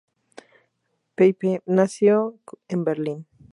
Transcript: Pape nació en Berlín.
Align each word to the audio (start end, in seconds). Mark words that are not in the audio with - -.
Pape 1.13 1.61
nació 1.67 2.33
en 2.69 2.83
Berlín. 2.83 3.27